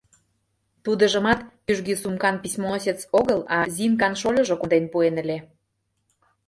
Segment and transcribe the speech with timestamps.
[0.83, 5.37] Тудыжымат кӱжгӱ сумкан письмоносец огыл, а Зинкан шольыжо конден пуэн ыле.